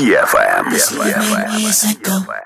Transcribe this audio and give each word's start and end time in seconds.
DFM. 0.00 0.64
DFM. 0.72 1.44
DFM. 1.60 2.39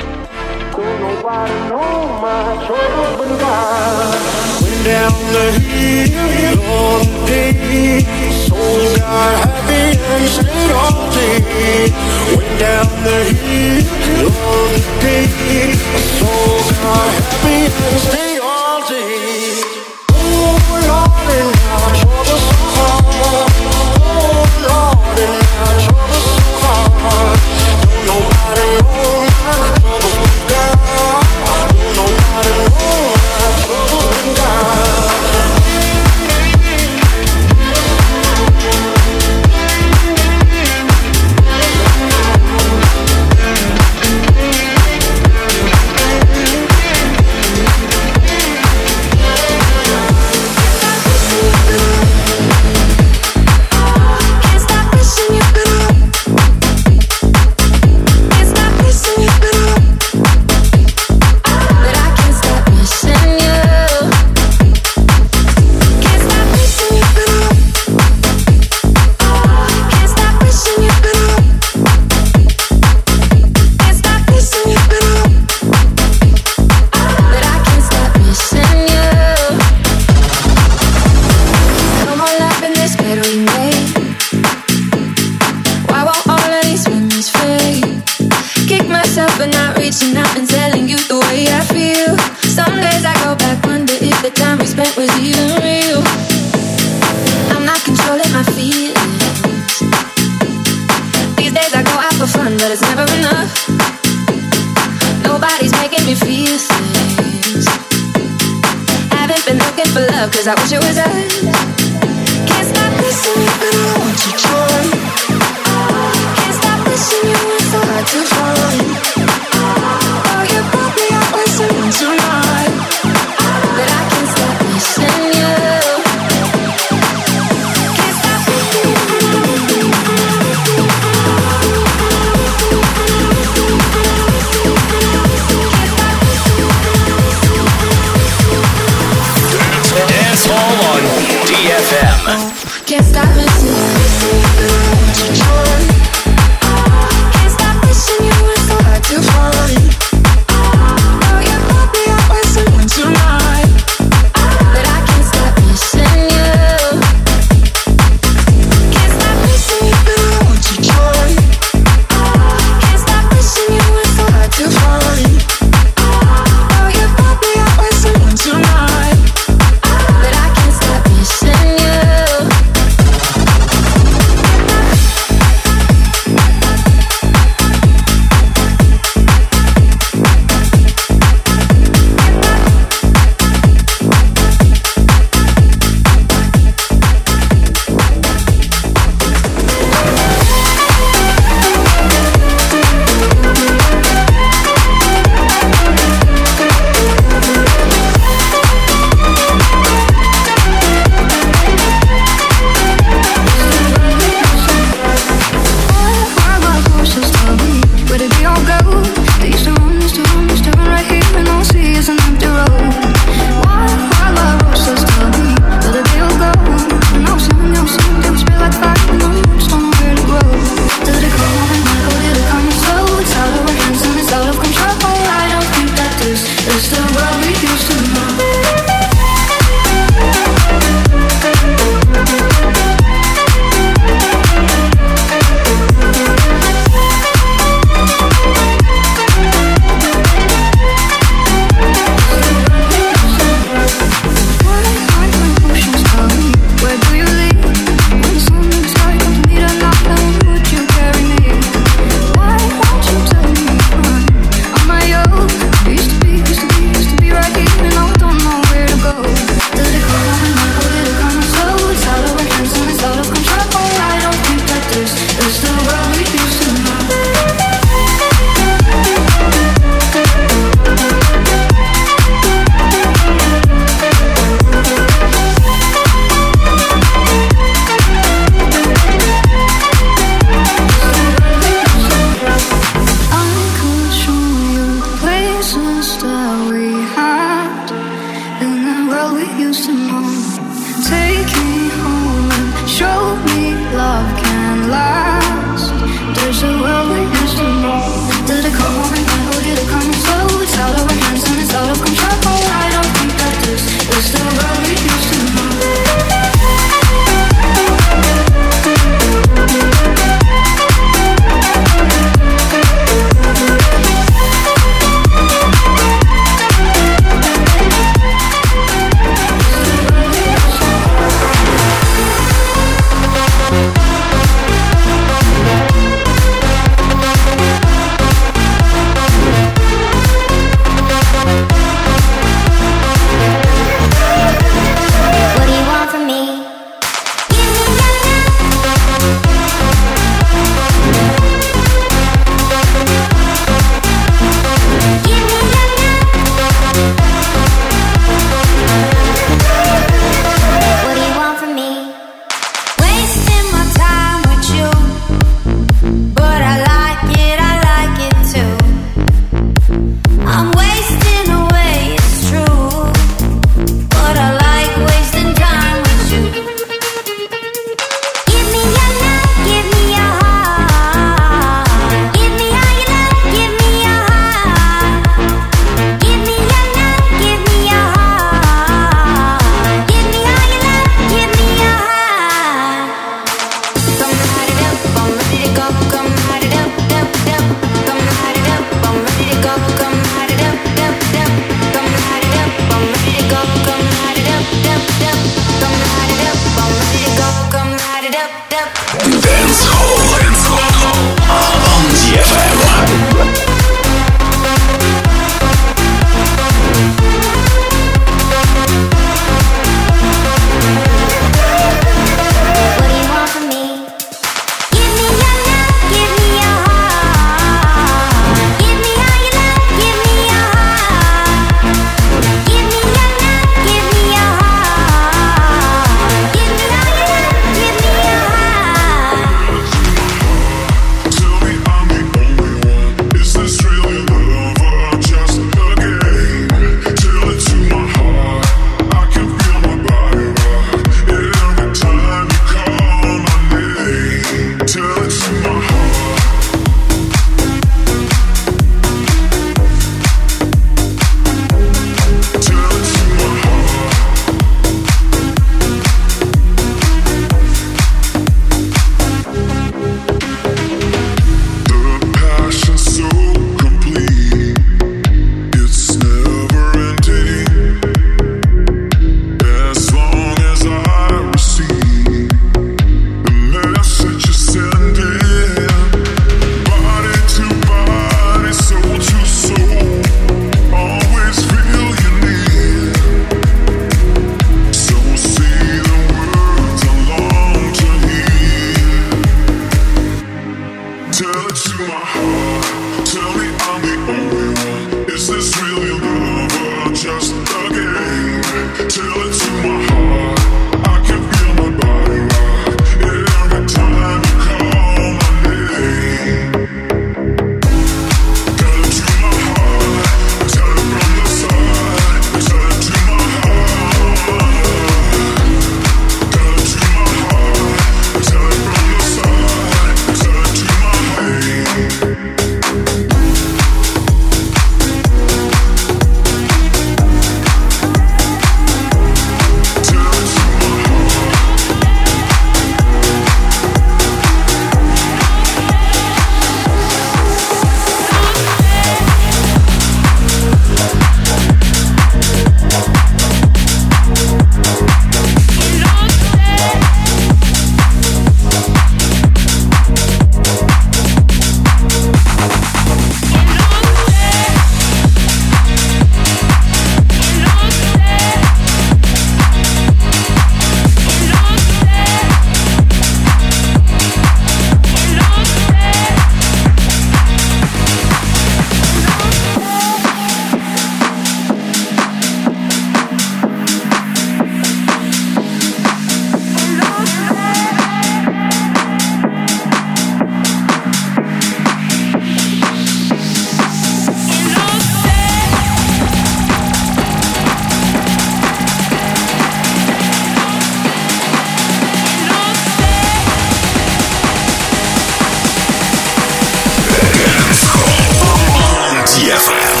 He's 599.61 600.00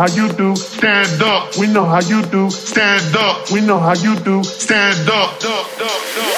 how 0.00 0.06
you 0.16 0.32
do. 0.32 0.56
Stand 0.56 1.20
up. 1.20 1.58
We 1.58 1.66
know 1.66 1.84
how 1.84 2.00
you 2.00 2.22
do. 2.22 2.48
Stand 2.48 3.14
up. 3.14 3.50
We 3.50 3.60
know 3.60 3.78
how 3.78 3.92
you 3.92 4.18
do. 4.20 4.42
Stand 4.42 5.10
up. 5.10 5.44
up. 5.44 6.29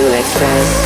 to 0.00 0.18
express 0.18 0.79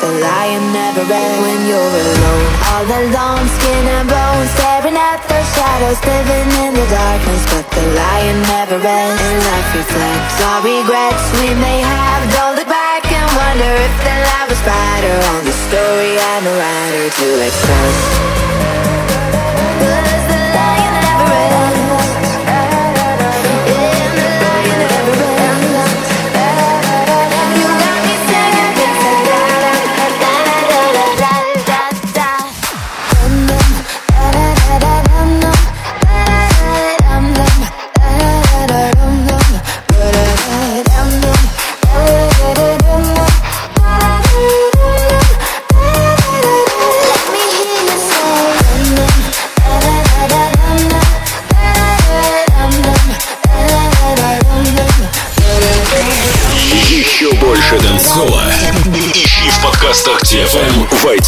The 0.00 0.08
lion 0.16 0.72
never 0.72 1.04
ends. 1.04 1.40
When 1.44 1.60
you're 1.68 1.76
alone 1.76 2.48
All 2.72 2.88
alone, 2.88 3.44
skin 3.60 3.84
and 3.84 4.08
bones, 4.08 4.48
Staring 4.56 4.96
at 4.96 5.20
the 5.28 5.40
shadows 5.52 6.00
Living 6.00 6.48
in 6.64 6.72
the 6.72 6.86
darkness. 6.88 7.44
But 7.52 7.68
the 7.68 7.84
lion 7.92 8.40
never 8.48 8.80
ends. 8.80 9.20
And 9.20 9.38
life 9.44 9.70
reflects 9.76 10.36
our 10.40 10.64
regrets. 10.64 11.24
We 11.44 11.52
may 11.52 11.84
have 11.84 12.32
Don't 12.32 12.56
look 12.56 12.68
back 12.72 13.04
and 13.12 13.28
wonder 13.36 13.72
If 13.76 13.94
the 14.00 14.16
life 14.24 14.48
was 14.48 14.62
brighter 14.64 15.16
On 15.36 15.44
the 15.44 15.56
story 15.68 16.16
I'm 16.16 16.48
a 16.48 16.54
writer 16.56 17.06
to 17.20 17.26
express 17.44 18.59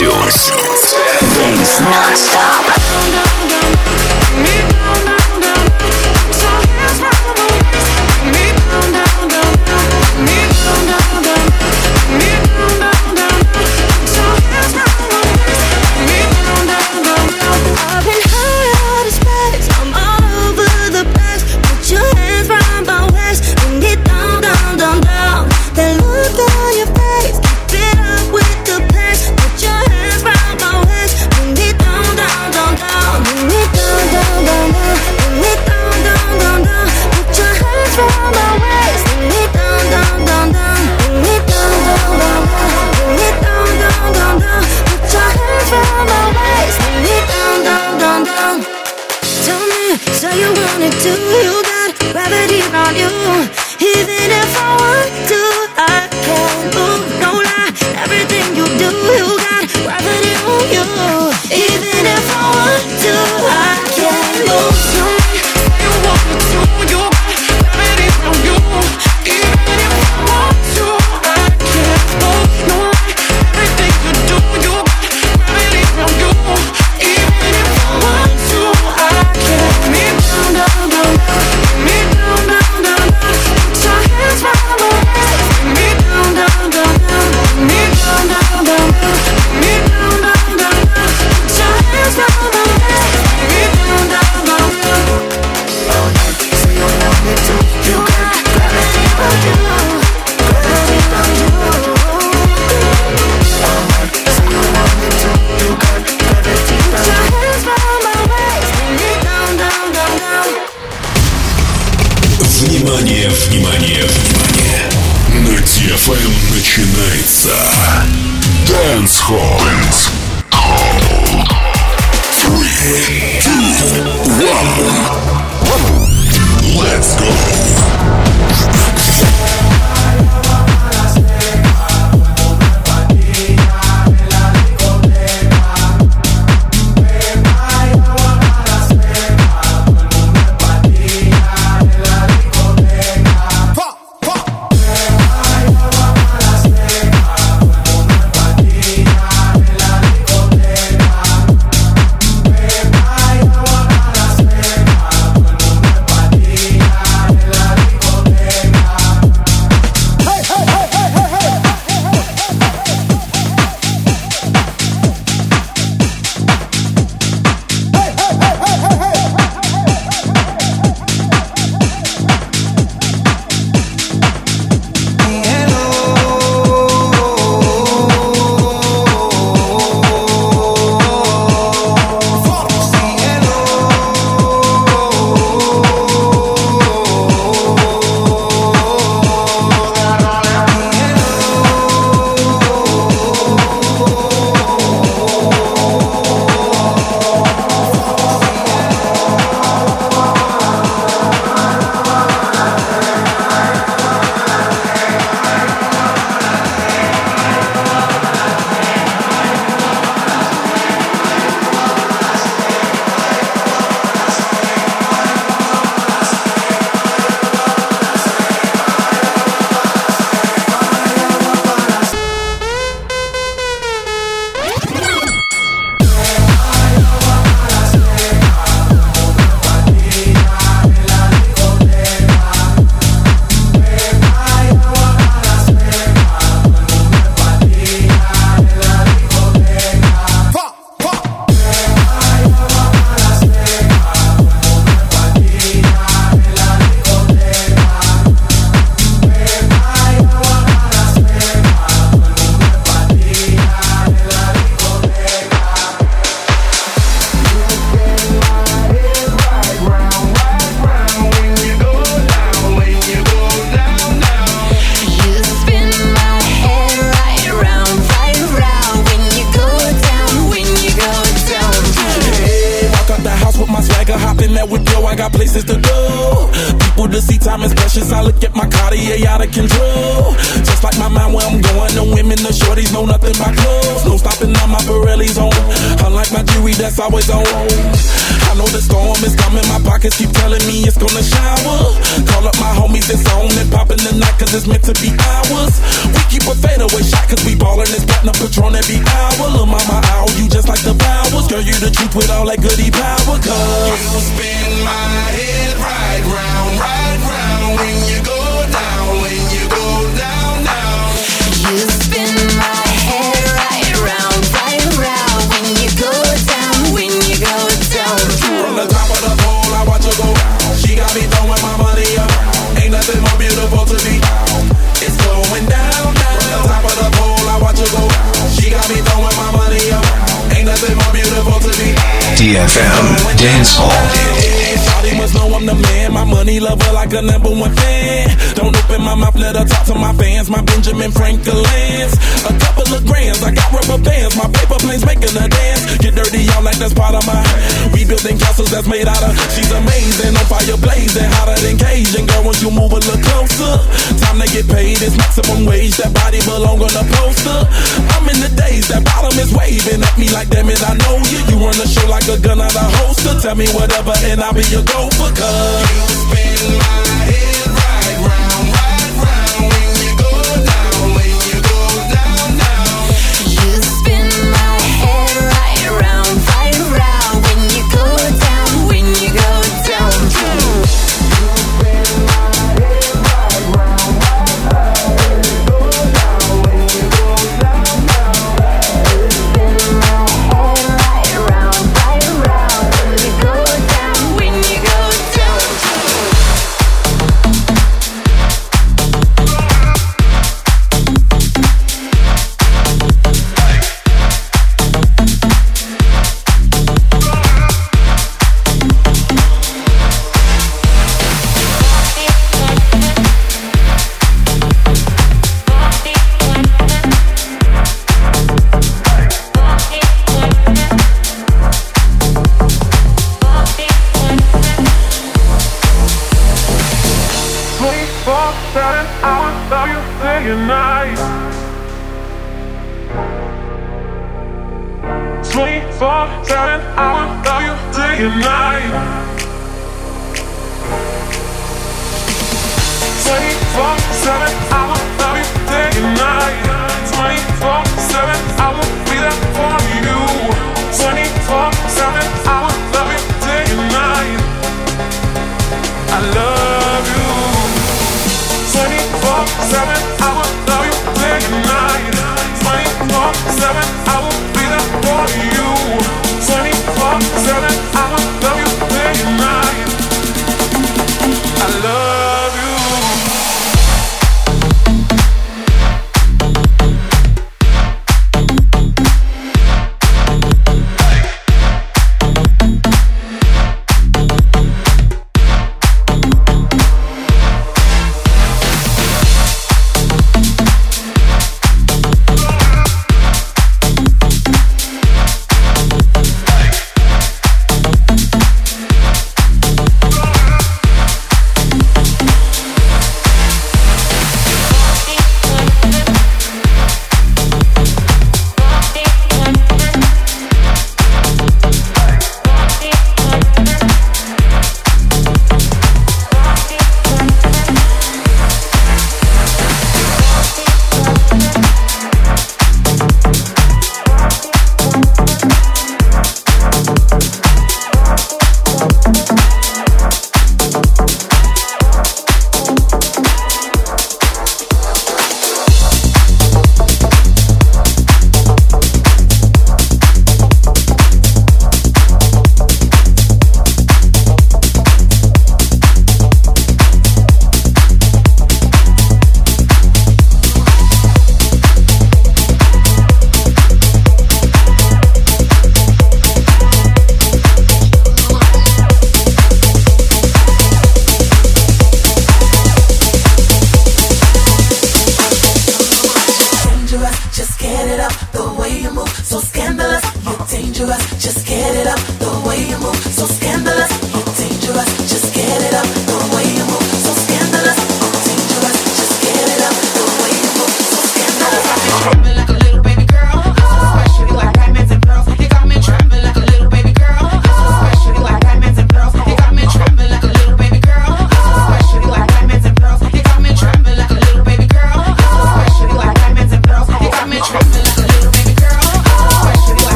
iTunes. 0.00 0.57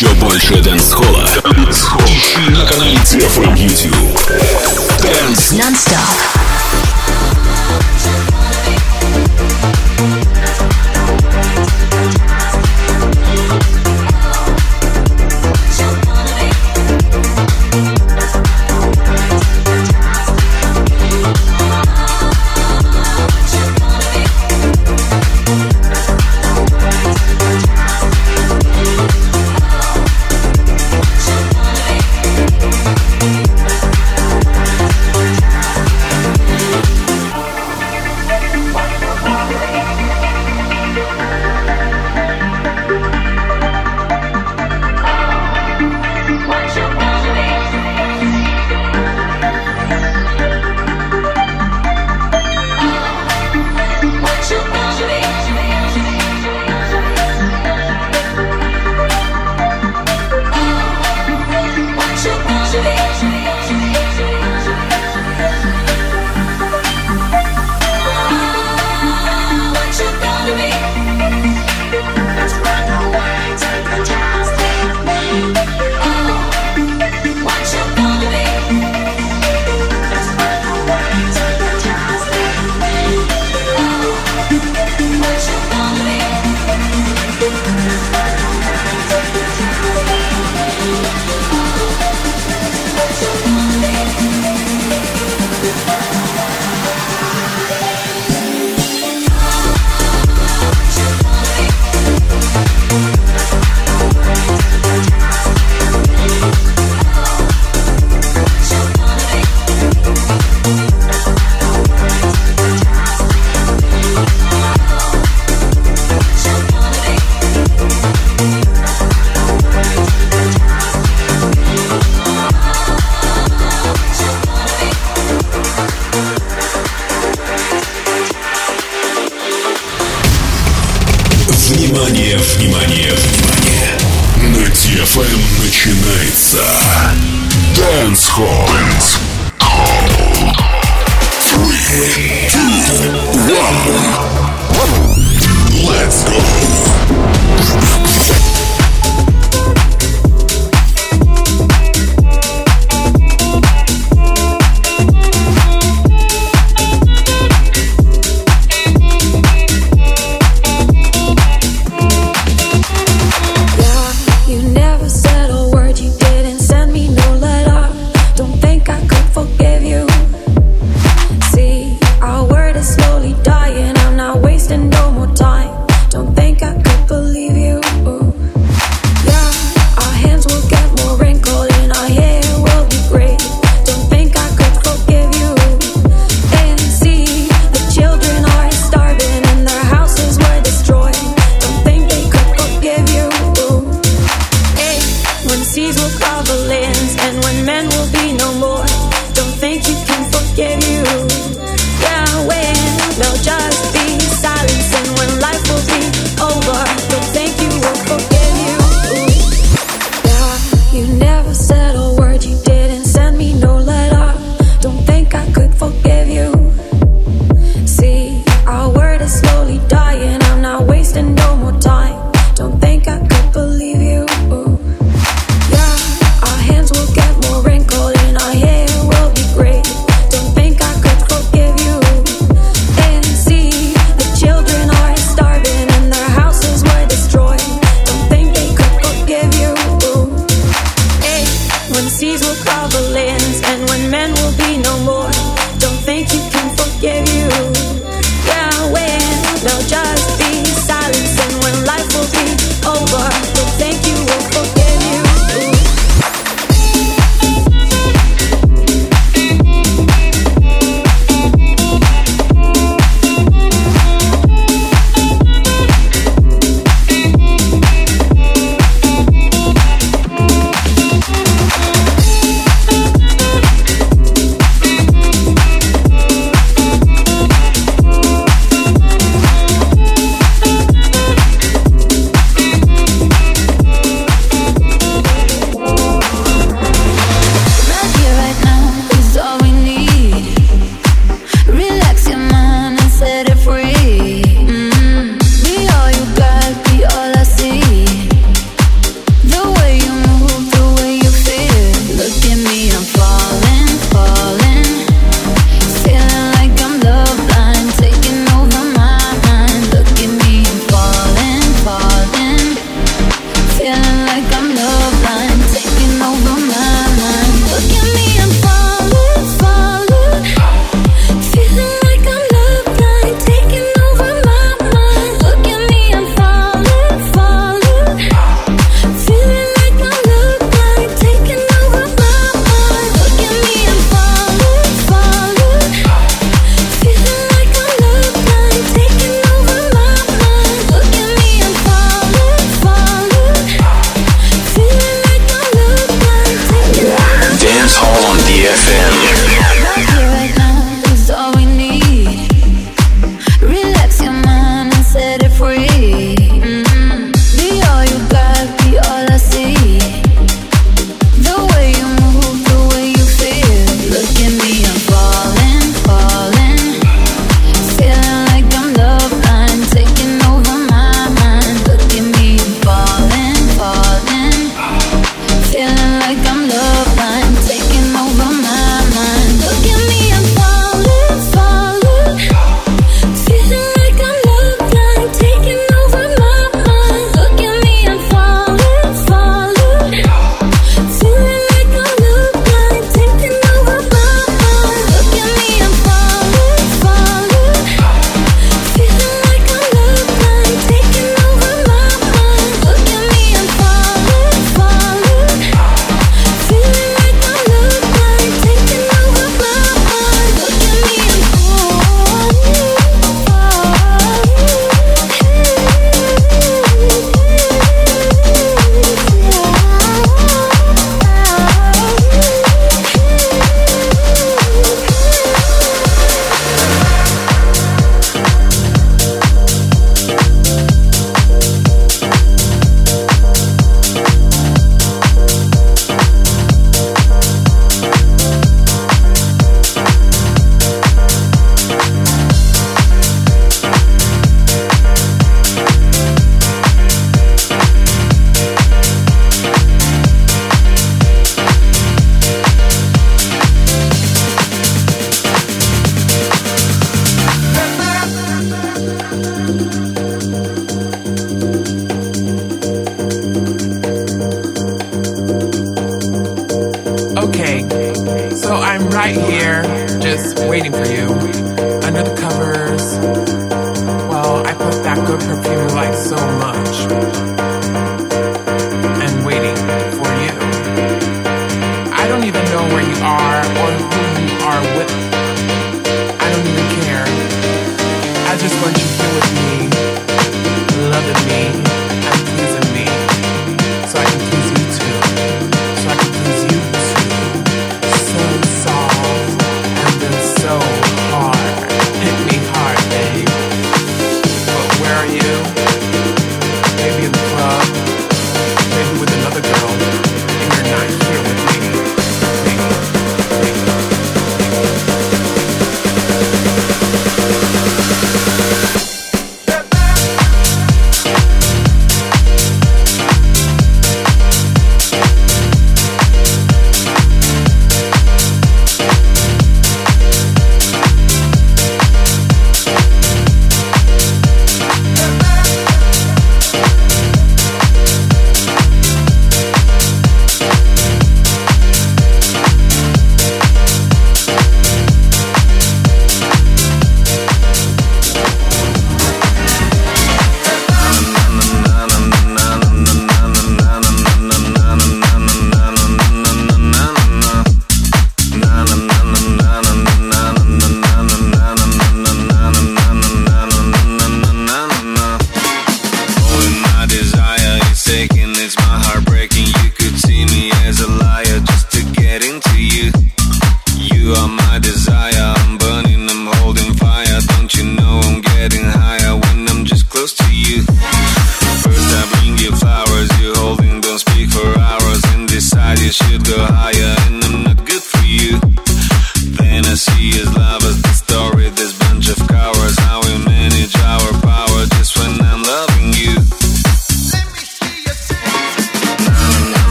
Еще 0.00 0.14
больше 0.14 0.54
дэнс-холла. 0.62 1.28
На 2.48 2.64
канале 2.64 2.96
DFM 3.00 3.54
YouTube. 3.54 4.18
Dance 5.02 5.52
Non-stop. 5.58 6.49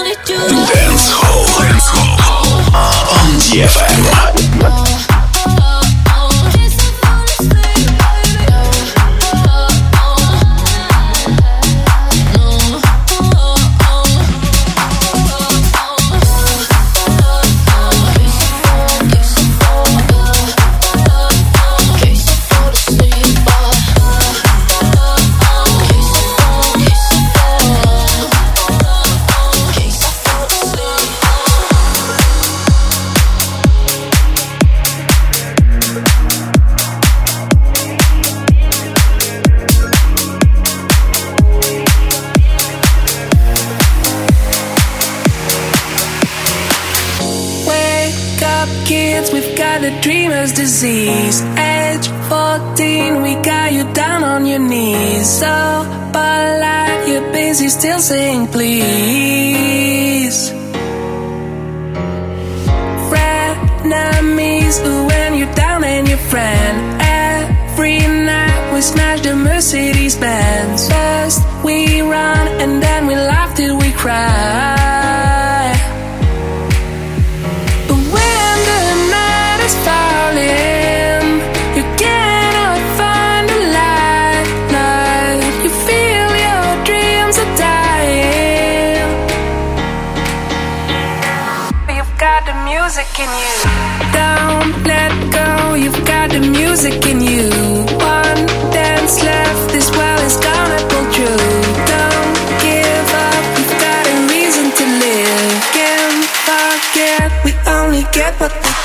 Dance 0.00 1.10
Hall. 1.10 1.44
Dance 1.60 1.88
Hall. 1.92 2.16
On 3.12 3.38
DFM. 3.38 4.51
Still 57.82 57.98
saying 57.98 58.46
please. 58.46 59.11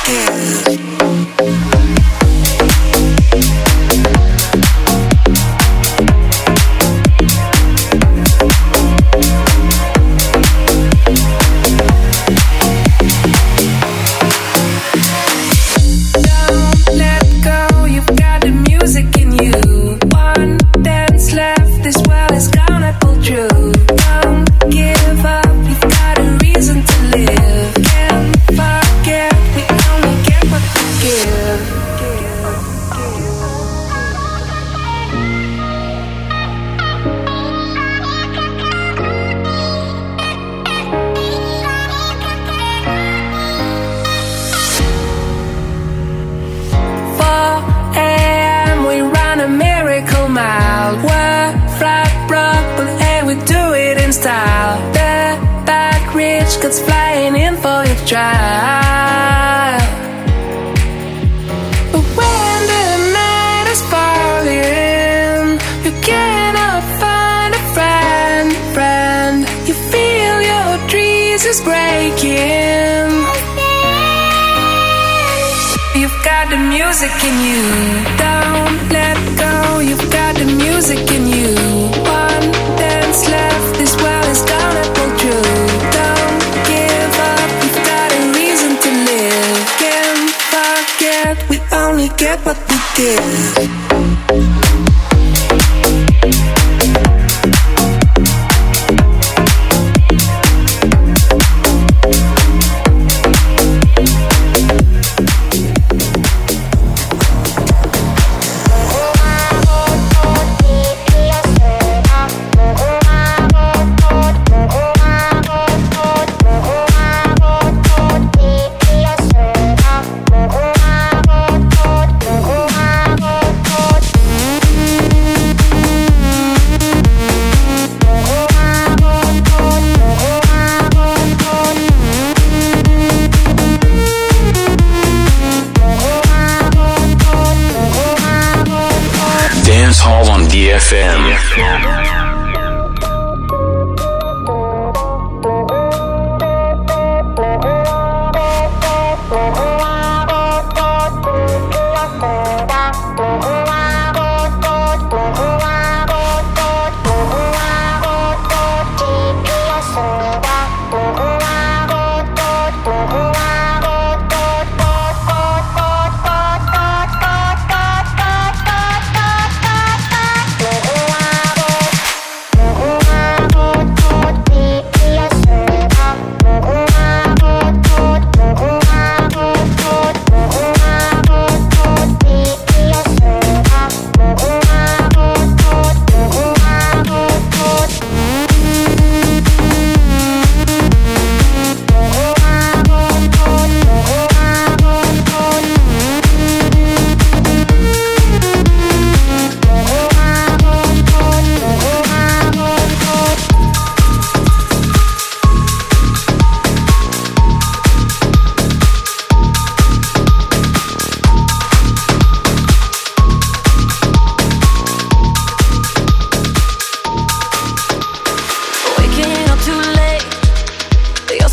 What 0.07 0.66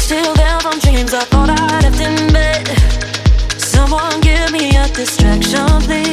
Still 0.04 0.34
down 0.34 0.60
from 0.60 0.78
dreams 0.80 1.14
I 1.14 1.24
thought 1.24 1.48
I 1.48 1.80
left 1.80 1.98
in 1.98 2.30
bed. 2.30 2.68
Someone 3.58 4.20
give 4.20 4.52
me 4.52 4.76
a 4.76 4.86
distraction, 4.88 5.66
please. 5.80 6.03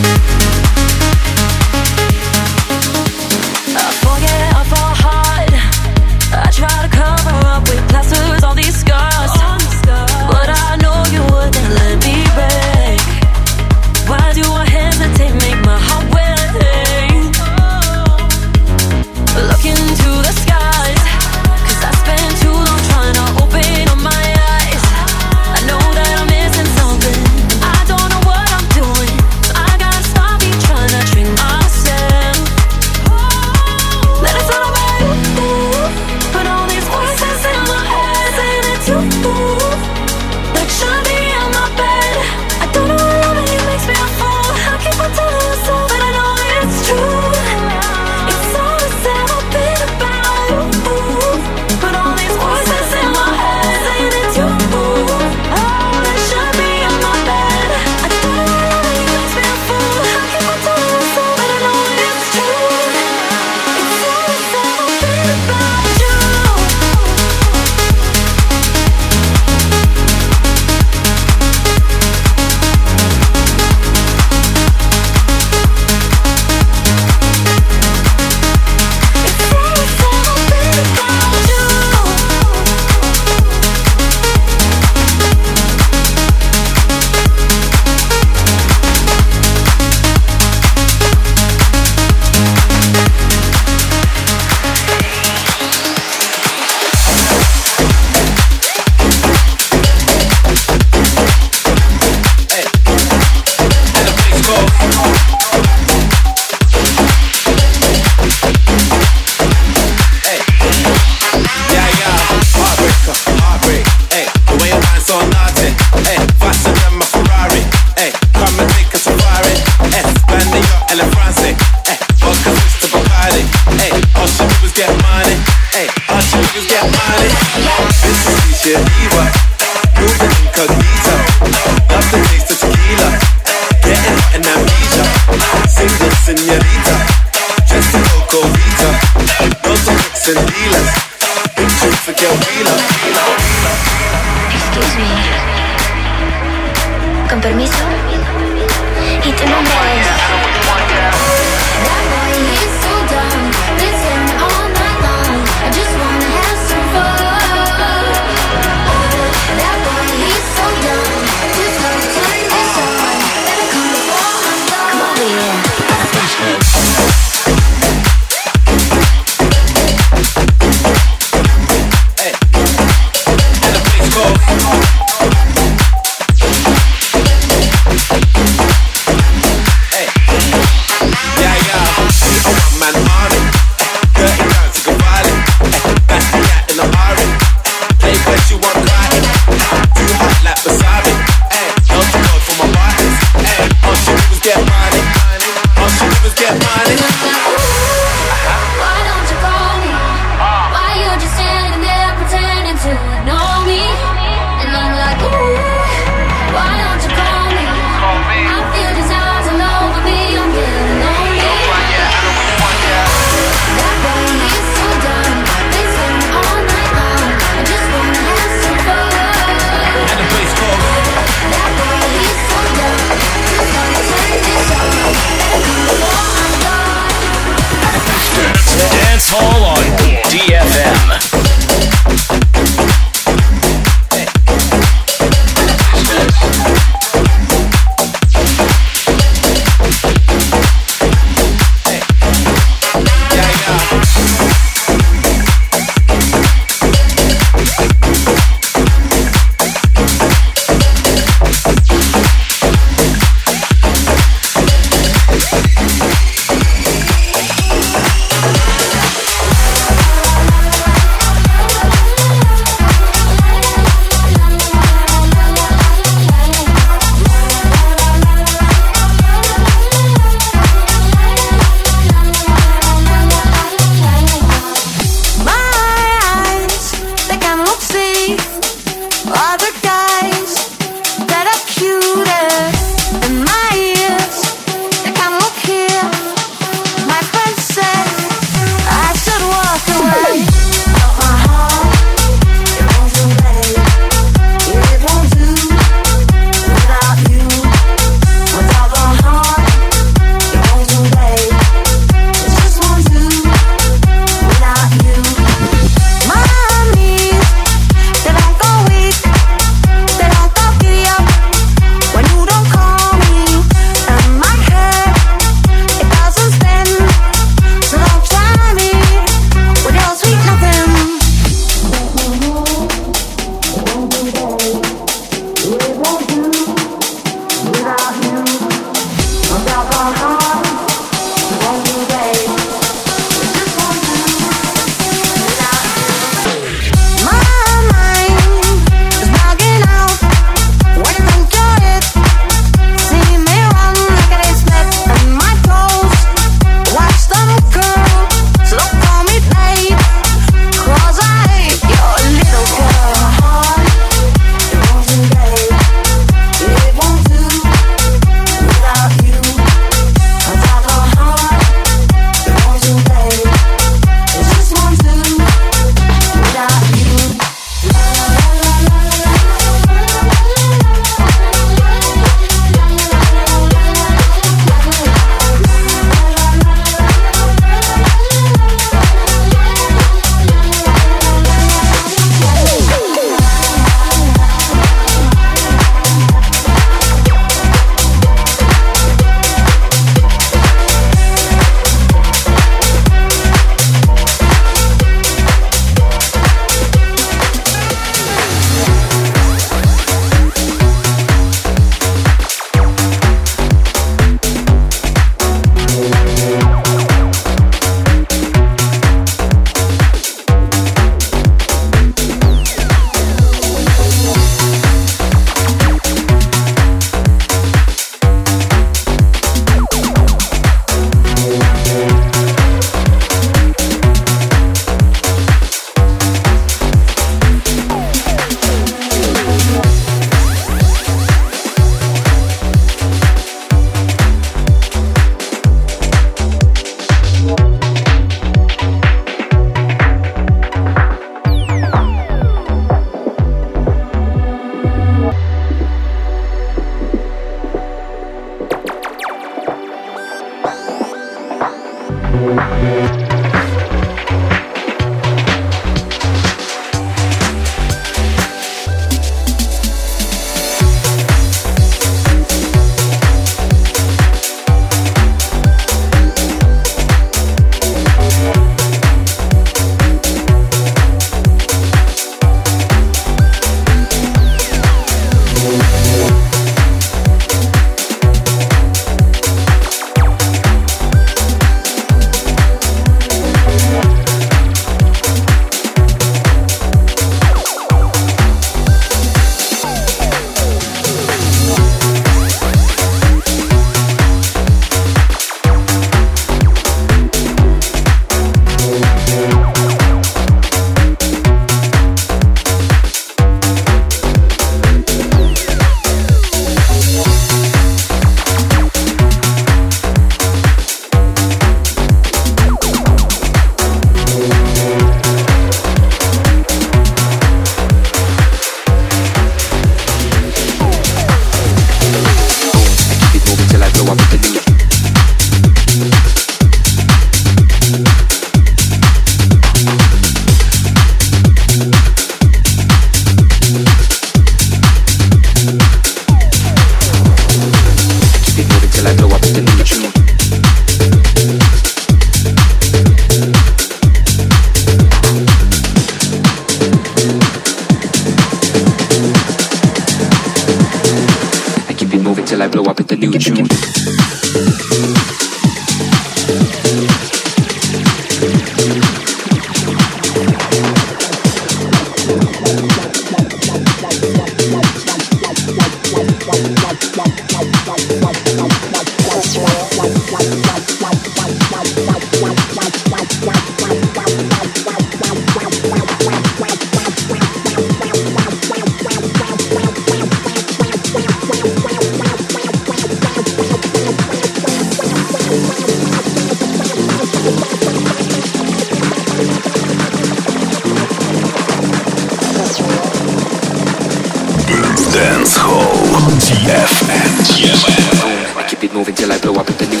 I 598.56 598.66
keep 598.68 598.84
it 598.84 598.92
moving 598.92 599.14
till 599.14 599.32
I 599.32 599.38
blow 599.38 599.54
up 599.54 599.66
the 599.66 599.86
new. 599.86 600.00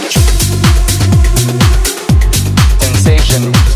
Sensation. 2.78 3.69